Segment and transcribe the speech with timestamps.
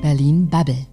[0.00, 0.86] Berlin Bubble.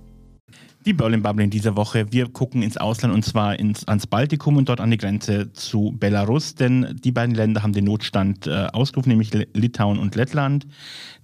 [0.85, 2.11] Die Berlin Bubble in dieser Woche.
[2.11, 5.95] Wir gucken ins Ausland und zwar ins, ans Baltikum und dort an die Grenze zu
[5.97, 10.67] Belarus, denn die beiden Länder haben den Notstand äh, ausgerufen, nämlich Litauen und Lettland.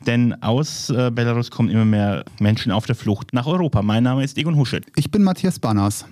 [0.06, 3.82] Denn aus äh, Belarus kommen immer mehr Menschen auf der Flucht nach Europa.
[3.82, 4.82] Mein Name ist Egon Huschel.
[4.96, 6.06] Ich bin Matthias Banners.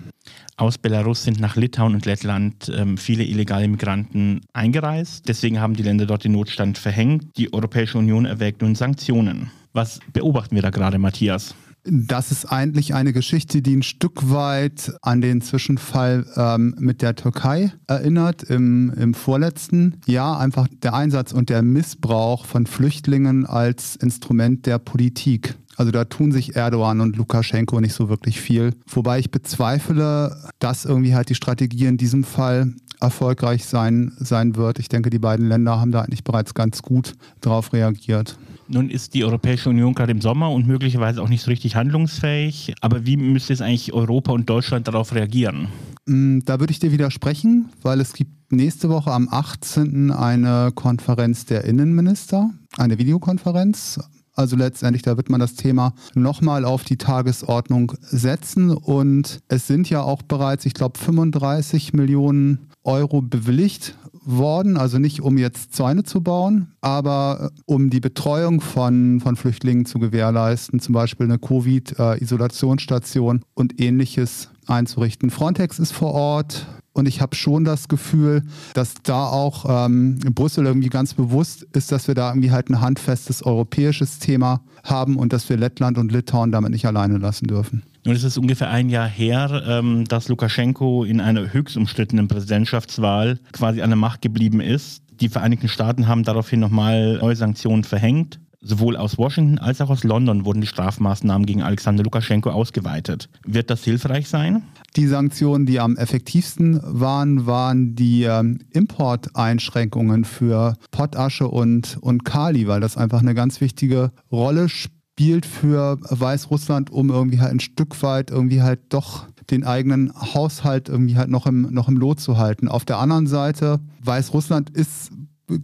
[0.56, 5.26] Aus Belarus sind nach Litauen und Lettland ähm, viele illegale Migranten eingereist.
[5.26, 7.36] Deswegen haben die Länder dort den Notstand verhängt.
[7.38, 9.50] Die Europäische Union erwägt nun Sanktionen.
[9.72, 11.54] Was beobachten wir da gerade, Matthias?
[11.84, 17.16] Das ist eigentlich eine Geschichte, die ein Stück weit an den Zwischenfall ähm, mit der
[17.16, 20.38] Türkei erinnert im, im vorletzten Jahr.
[20.38, 25.56] Einfach der Einsatz und der Missbrauch von Flüchtlingen als Instrument der Politik.
[25.76, 28.74] Also da tun sich Erdogan und Lukaschenko nicht so wirklich viel.
[28.86, 34.78] Wobei ich bezweifle, dass irgendwie halt die Strategie in diesem Fall erfolgreich sein, sein wird.
[34.78, 38.38] Ich denke, die beiden Länder haben da eigentlich bereits ganz gut darauf reagiert.
[38.68, 42.74] Nun ist die Europäische Union gerade im Sommer und möglicherweise auch nicht so richtig handlungsfähig.
[42.80, 45.68] Aber wie müsste jetzt eigentlich Europa und Deutschland darauf reagieren?
[46.06, 50.10] Mm, da würde ich dir widersprechen, weil es gibt nächste Woche am 18.
[50.10, 54.00] eine Konferenz der Innenminister, eine Videokonferenz.
[54.34, 58.70] Also letztendlich, da wird man das Thema nochmal auf die Tagesordnung setzen.
[58.70, 65.20] Und es sind ja auch bereits, ich glaube, 35 Millionen Euro bewilligt worden, also nicht
[65.20, 70.80] um jetzt Zäune zu bauen, aber äh, um die Betreuung von, von Flüchtlingen zu gewährleisten,
[70.80, 75.30] zum Beispiel eine Covid-Isolationsstation und ähnliches einzurichten.
[75.30, 78.42] Frontex ist vor Ort, und ich habe schon das Gefühl,
[78.74, 82.68] dass da auch ähm, in Brüssel irgendwie ganz bewusst ist, dass wir da irgendwie halt
[82.68, 87.46] ein handfestes europäisches Thema haben und dass wir Lettland und Litauen damit nicht alleine lassen
[87.46, 87.82] dürfen.
[88.04, 93.38] Nun ist es ungefähr ein Jahr her, ähm, dass Lukaschenko in einer höchst umstrittenen Präsidentschaftswahl
[93.52, 95.02] quasi an der Macht geblieben ist.
[95.20, 98.40] Die Vereinigten Staaten haben daraufhin nochmal neue Sanktionen verhängt.
[98.64, 103.28] Sowohl aus Washington als auch aus London wurden die Strafmaßnahmen gegen Alexander Lukaschenko ausgeweitet.
[103.44, 104.62] Wird das hilfreich sein?
[104.94, 112.68] Die Sanktionen, die am effektivsten waren, waren die ähm, Importeinschränkungen für Pottasche und, und Kali,
[112.68, 118.00] weil das einfach eine ganz wichtige Rolle spielt für Weißrussland, um irgendwie halt ein Stück
[118.02, 122.38] weit irgendwie halt doch den eigenen Haushalt irgendwie halt noch im, noch im Lot zu
[122.38, 122.68] halten.
[122.68, 125.10] Auf der anderen Seite, Weißrussland ist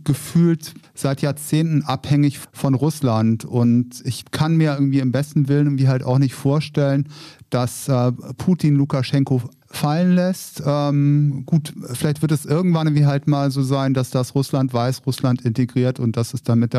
[0.05, 3.45] gefühlt seit Jahrzehnten abhängig von Russland.
[3.45, 7.09] Und ich kann mir irgendwie im besten Willen irgendwie halt auch nicht vorstellen,
[7.51, 10.63] dass äh, Putin Lukaschenko fallen lässt.
[10.65, 15.03] Ähm, gut, vielleicht wird es irgendwann irgendwie halt mal so sein, dass das Russland weiß,
[15.07, 16.75] Russland integriert und dass es dann mit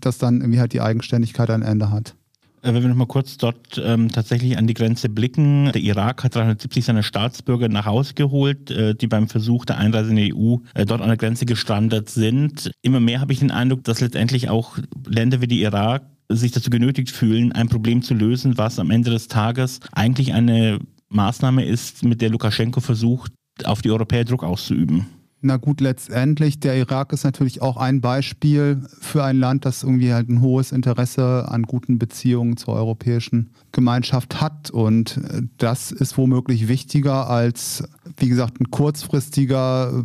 [0.00, 2.16] dass dann irgendwie halt die Eigenständigkeit ein Ende hat.
[2.62, 6.24] Äh, wenn wir noch mal kurz dort ähm, tatsächlich an die Grenze blicken, der Irak
[6.24, 10.34] hat 370 seiner Staatsbürger nach Hause geholt, äh, die beim Versuch der Einreise in die
[10.34, 12.70] EU äh, dort an der Grenze gestrandet sind.
[12.82, 16.70] Immer mehr habe ich den Eindruck, dass letztendlich auch Länder wie die Irak sich dazu
[16.70, 22.04] genötigt fühlen, ein Problem zu lösen, was am Ende des Tages eigentlich eine Maßnahme ist,
[22.04, 23.32] mit der Lukaschenko versucht,
[23.64, 25.06] auf die Europäer Druck auszuüben.
[25.40, 30.12] Na gut, letztendlich, der Irak ist natürlich auch ein Beispiel für ein Land, das irgendwie
[30.12, 34.70] halt ein hohes Interesse an guten Beziehungen zur europäischen Gemeinschaft hat.
[34.70, 37.84] Und äh, das ist womöglich wichtiger als,
[38.16, 40.02] wie gesagt, ein kurzfristiger,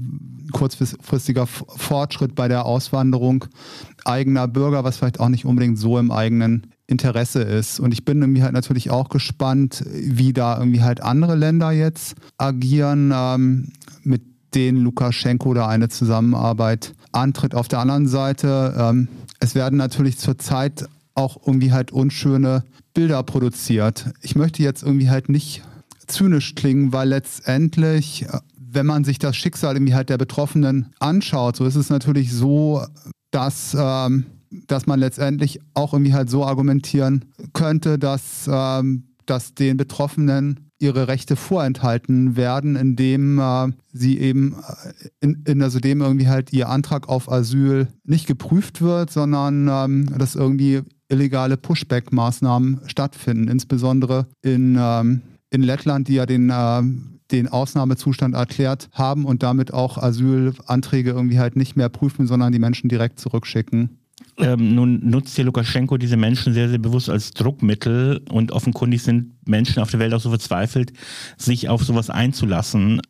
[0.51, 3.45] kurzfristiger Fortschritt bei der Auswanderung
[4.05, 7.79] eigener Bürger, was vielleicht auch nicht unbedingt so im eigenen Interesse ist.
[7.79, 12.13] Und ich bin irgendwie halt natürlich auch gespannt, wie da irgendwie halt andere Länder jetzt
[12.38, 13.11] agieren.
[13.15, 13.69] Ähm,
[14.03, 17.56] mit denen Lukaschenko da eine Zusammenarbeit antritt.
[17.56, 19.08] Auf der anderen Seite, ähm,
[19.40, 22.63] es werden natürlich zurzeit auch irgendwie halt unschöne
[22.94, 24.12] Bilder produziert.
[24.22, 25.63] Ich möchte jetzt irgendwie halt nicht
[26.08, 31.56] zynisch klingen, weil letztendlich, äh, wenn man sich das Schicksal irgendwie halt der Betroffenen anschaut,
[31.56, 32.84] so ist es natürlich so,
[33.31, 34.25] dass, ähm,
[34.68, 41.07] dass man letztendlich auch irgendwie halt so argumentieren könnte, dass, ähm, dass den Betroffenen ihre
[41.07, 46.69] Rechte vorenthalten werden, indem äh, sie eben äh, in, in, also dem irgendwie halt ihr
[46.69, 54.77] Antrag auf Asyl nicht geprüft wird, sondern ähm, dass irgendwie illegale Pushback-Maßnahmen stattfinden, insbesondere in,
[54.80, 55.21] ähm,
[55.51, 56.81] in Lettland, die ja den äh,
[57.31, 62.59] den Ausnahmezustand erklärt haben und damit auch Asylanträge irgendwie halt nicht mehr prüfen, sondern die
[62.59, 63.98] Menschen direkt zurückschicken.
[64.38, 69.34] Ähm, nun nutzt hier Lukaschenko diese Menschen sehr, sehr bewusst als Druckmittel und offenkundig sind
[69.48, 70.94] Menschen auf der Welt auch so verzweifelt,
[71.38, 73.02] sich auf sowas einzulassen.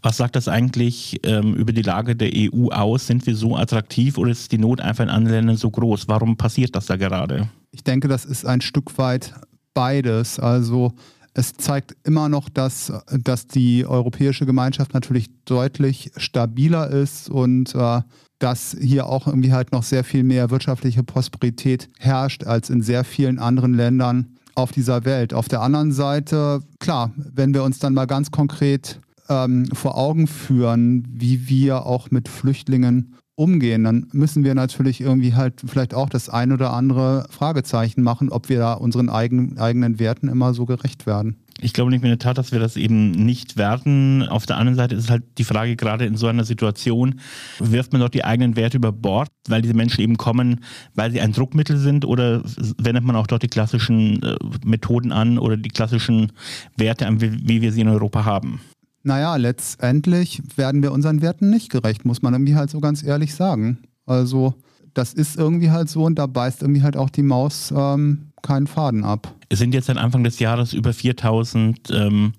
[0.00, 3.06] Was sagt das eigentlich ähm, über die Lage der EU aus?
[3.06, 6.08] Sind wir so attraktiv oder ist die Not einfach in anderen Ländern so groß?
[6.08, 7.48] Warum passiert das da gerade?
[7.70, 9.34] Ich denke, das ist ein Stück weit
[9.74, 10.38] beides.
[10.38, 10.92] Also
[11.34, 18.02] es zeigt immer noch, dass, dass die europäische Gemeinschaft natürlich deutlich stabiler ist und äh,
[18.38, 23.04] dass hier auch irgendwie halt noch sehr viel mehr wirtschaftliche Prosperität herrscht als in sehr
[23.04, 25.32] vielen anderen Ländern auf dieser Welt.
[25.32, 30.26] Auf der anderen Seite, klar, wenn wir uns dann mal ganz konkret ähm, vor Augen
[30.26, 36.08] führen, wie wir auch mit Flüchtlingen umgehen, dann müssen wir natürlich irgendwie halt vielleicht auch
[36.08, 40.64] das ein oder andere Fragezeichen machen, ob wir da unseren eigenen, eigenen Werten immer so
[40.64, 41.36] gerecht werden.
[41.60, 44.26] Ich glaube nicht in der Tat, dass wir das eben nicht werden.
[44.28, 47.20] Auf der anderen Seite ist halt die Frage, gerade in so einer Situation,
[47.58, 50.60] wirft man dort die eigenen Werte über Bord, weil diese Menschen eben kommen,
[50.94, 52.42] weil sie ein Druckmittel sind oder
[52.78, 56.32] wendet man auch dort die klassischen äh, Methoden an oder die klassischen
[56.76, 58.60] Werte an, wie wir sie in Europa haben?
[59.02, 63.34] Naja, letztendlich werden wir unseren Werten nicht gerecht, muss man irgendwie halt so ganz ehrlich
[63.34, 63.78] sagen.
[64.06, 64.54] Also
[64.94, 68.66] das ist irgendwie halt so und da beißt irgendwie halt auch die Maus ähm, keinen
[68.66, 69.34] Faden ab.
[69.52, 72.32] Es sind jetzt seit Anfang des Jahres über 4000 ähm,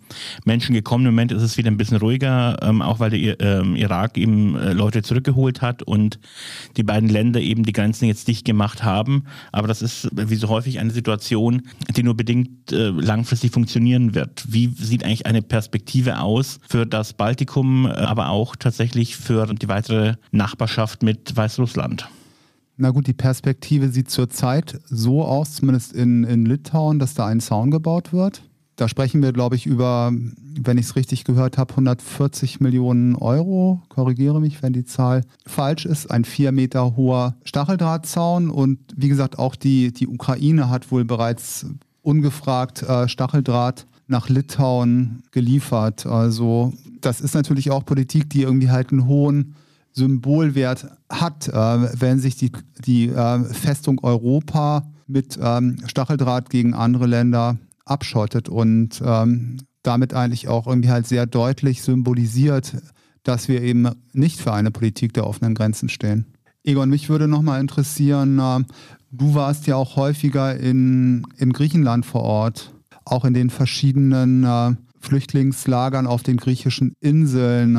[0.46, 1.06] Menschen gekommen.
[1.06, 4.56] Im Moment ist es wieder ein bisschen ruhiger, ähm, auch weil der ähm, Irak eben
[4.56, 6.18] äh, Leute zurückgeholt hat und
[6.76, 9.26] die beiden Länder eben die Grenzen jetzt dicht gemacht haben.
[9.52, 11.62] Aber das ist wie so häufig eine Situation,
[11.96, 14.52] die nur bedingt äh, langfristig funktionieren wird.
[14.52, 19.68] Wie sieht eigentlich eine Perspektive aus für das Baltikum, äh, aber auch tatsächlich für die
[19.68, 22.10] weitere Nachbarschaft mit Weißrussland?
[22.76, 27.40] Na gut, die Perspektive sieht zurzeit so aus, zumindest in, in Litauen, dass da ein
[27.40, 28.44] Zaun gebaut wird.
[28.76, 33.84] Da sprechen wir, glaube ich, über, wenn ich es richtig gehört habe, 140 Millionen Euro.
[33.90, 36.10] Korrigiere mich, wenn die Zahl falsch ist.
[36.10, 38.50] Ein vier Meter hoher Stacheldrahtzaun.
[38.50, 41.68] Und wie gesagt, auch die, die Ukraine hat wohl bereits
[42.02, 46.08] ungefragt äh, Stacheldraht nach Litauen geliefert.
[46.08, 49.56] Also das ist natürlich auch Politik, die irgendwie halt einen hohen
[49.94, 52.52] Symbolwert hat, äh, wenn sich die,
[52.86, 60.48] die äh, Festung Europa mit ähm, Stacheldraht gegen andere Länder abschottet und ähm, damit eigentlich
[60.48, 62.78] auch irgendwie halt sehr deutlich symbolisiert,
[63.24, 66.26] dass wir eben nicht für eine Politik der offenen Grenzen stehen.
[66.64, 68.64] Egon, mich würde nochmal interessieren, äh,
[69.12, 72.74] du warst ja auch häufiger in, in Griechenland vor Ort,
[73.06, 77.78] auch in den verschiedenen äh, Flüchtlingslagern auf den griechischen Inseln.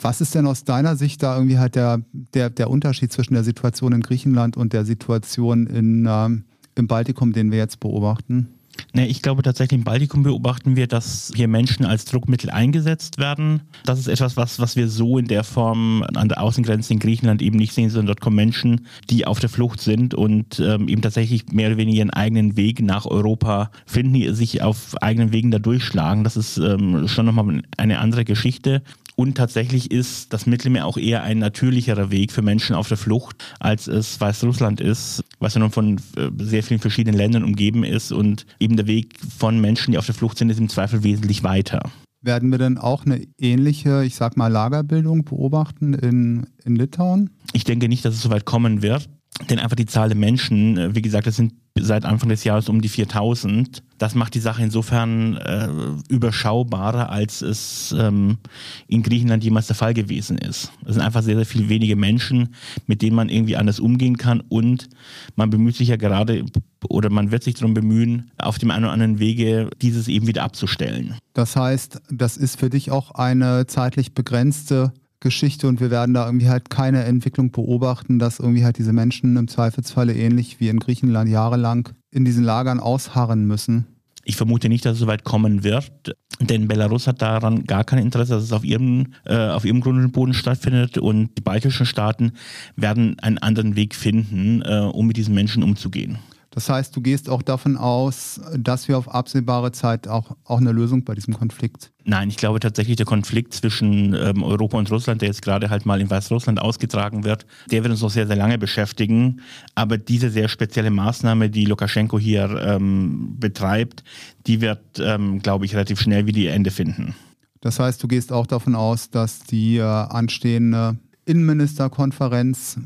[0.00, 2.00] Was ist denn aus deiner Sicht da irgendwie halt der,
[2.32, 6.44] der, der Unterschied zwischen der Situation in Griechenland und der Situation in, ähm,
[6.74, 8.48] im Baltikum, den wir jetzt beobachten?
[8.96, 13.62] Nee, ich glaube tatsächlich im Baltikum beobachten wir, dass hier Menschen als Druckmittel eingesetzt werden.
[13.84, 17.42] Das ist etwas, was, was wir so in der Form an der Außengrenze in Griechenland
[17.42, 21.02] eben nicht sehen, sondern dort kommen Menschen, die auf der Flucht sind und ähm, eben
[21.02, 25.58] tatsächlich mehr oder weniger ihren eigenen Weg nach Europa finden, sich auf eigenen Wegen da
[25.58, 26.22] durchschlagen.
[26.22, 28.82] Das ist ähm, schon nochmal eine andere Geschichte.
[29.16, 33.44] Und tatsächlich ist das Mittelmeer auch eher ein natürlicherer Weg für Menschen auf der Flucht,
[33.60, 38.10] als es Weißrussland ist, was ja nun von äh, sehr vielen verschiedenen Ländern umgeben ist.
[38.12, 41.42] Und eben der Weg von Menschen, die auf der Flucht sind, ist im Zweifel wesentlich
[41.44, 41.90] weiter.
[42.22, 47.30] Werden wir denn auch eine ähnliche, ich sag mal, Lagerbildung beobachten in, in Litauen?
[47.52, 49.08] Ich denke nicht, dass es so weit kommen wird.
[49.50, 52.68] Denn einfach die Zahl der Menschen, äh, wie gesagt, das sind seit Anfang des Jahres
[52.68, 53.82] um die 4000.
[53.98, 55.68] Das macht die Sache insofern äh,
[56.08, 58.38] überschaubarer, als es ähm,
[58.86, 60.72] in Griechenland jemals der Fall gewesen ist.
[60.84, 62.54] Es sind einfach sehr, sehr viele wenige Menschen,
[62.86, 64.88] mit denen man irgendwie anders umgehen kann und
[65.36, 66.44] man bemüht sich ja gerade
[66.88, 70.42] oder man wird sich darum bemühen, auf dem einen oder anderen Wege dieses eben wieder
[70.42, 71.16] abzustellen.
[71.32, 74.92] Das heißt, das ist für dich auch eine zeitlich begrenzte
[75.24, 79.36] Geschichte und wir werden da irgendwie halt keine Entwicklung beobachten, dass irgendwie halt diese Menschen
[79.36, 83.86] im Zweifelsfalle ähnlich wie in Griechenland jahrelang in diesen Lagern ausharren müssen.
[84.24, 87.98] Ich vermute nicht, dass es so weit kommen wird, denn Belarus hat daran gar kein
[87.98, 91.84] Interesse, dass es auf ihrem, äh, auf ihrem Grund und Boden stattfindet und die baltischen
[91.86, 92.32] Staaten
[92.76, 96.18] werden einen anderen Weg finden, äh, um mit diesen Menschen umzugehen.
[96.54, 100.70] Das heißt, du gehst auch davon aus, dass wir auf absehbare Zeit auch, auch eine
[100.70, 101.90] Lösung bei diesem Konflikt.
[102.04, 105.84] Nein, ich glaube tatsächlich, der Konflikt zwischen ähm, Europa und Russland, der jetzt gerade halt
[105.84, 109.40] mal in Weißrussland ausgetragen wird, der wird uns noch sehr, sehr lange beschäftigen.
[109.74, 114.04] Aber diese sehr spezielle Maßnahme, die Lukaschenko hier ähm, betreibt,
[114.46, 117.16] die wird, ähm, glaube ich, relativ schnell wieder ihr Ende finden.
[117.62, 122.78] Das heißt, du gehst auch davon aus, dass die äh, anstehende Innenministerkonferenz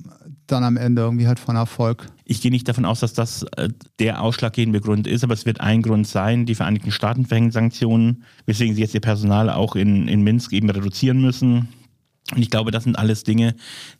[0.51, 2.07] dann am Ende irgendwie halt von Erfolg.
[2.25, 5.61] Ich gehe nicht davon aus, dass das äh, der ausschlaggebende Grund ist, aber es wird
[5.61, 6.47] ein Grund sein.
[6.47, 10.69] Die Vereinigten Staaten verhängen Sanktionen, weswegen sie jetzt ihr Personal auch in, in Minsk eben
[10.71, 11.69] reduzieren müssen.
[12.35, 13.55] Und ich glaube, das sind alles Dinge,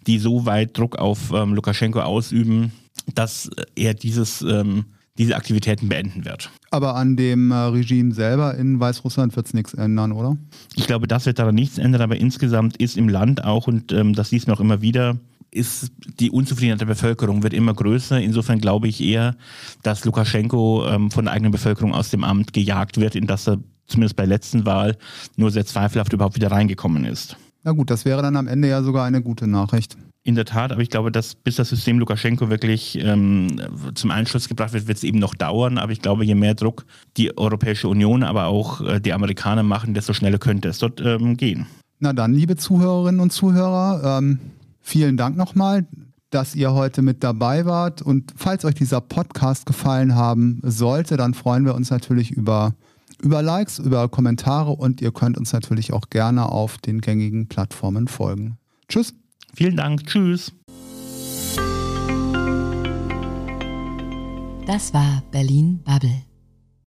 [0.07, 2.73] die so weit Druck auf ähm, Lukaschenko ausüben,
[3.15, 4.85] dass er dieses, ähm,
[5.17, 6.51] diese Aktivitäten beenden wird.
[6.71, 10.37] Aber an dem äh, Regime selber in Weißrussland wird es nichts ändern, oder?
[10.75, 14.13] Ich glaube, das wird daran nichts ändern, aber insgesamt ist im Land auch, und ähm,
[14.13, 15.19] das liest man auch immer wieder,
[15.51, 18.21] ist die Unzufriedenheit der Bevölkerung wird immer größer.
[18.21, 19.37] Insofern glaube ich eher,
[19.83, 23.59] dass Lukaschenko ähm, von der eigenen Bevölkerung aus dem Amt gejagt wird, in das er
[23.87, 24.97] zumindest bei der letzten Wahl
[25.37, 27.37] nur sehr zweifelhaft überhaupt wieder reingekommen ist.
[27.65, 29.97] Na gut, das wäre dann am Ende ja sogar eine gute Nachricht.
[30.25, 33.61] In der Tat, aber ich glaube, dass bis das System Lukaschenko wirklich ähm,
[33.95, 35.79] zum Einschluss gebracht wird, wird es eben noch dauern.
[35.79, 36.85] Aber ich glaube, je mehr Druck
[37.17, 41.37] die Europäische Union, aber auch äh, die Amerikaner machen, desto schneller könnte es dort ähm,
[41.39, 41.67] gehen.
[41.99, 44.39] Na dann, liebe Zuhörerinnen und Zuhörer, ähm,
[44.89, 45.87] vielen Dank nochmal,
[46.31, 48.03] dass ihr heute mit dabei wart.
[48.03, 52.75] Und falls euch dieser Podcast gefallen haben sollte, dann freuen wir uns natürlich über,
[53.23, 58.09] über Likes, über Kommentare und ihr könnt uns natürlich auch gerne auf den gängigen Plattformen
[58.09, 58.59] folgen.
[58.89, 59.15] Tschüss.
[59.55, 60.07] Vielen Dank.
[60.07, 60.53] Tschüss.
[64.67, 66.28] Das war Berlin Bubble.